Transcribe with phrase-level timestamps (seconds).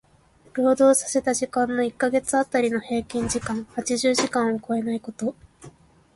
[0.53, 5.35] 労働させた時間の一箇月当たりの平均時間八十時間を超えないこと。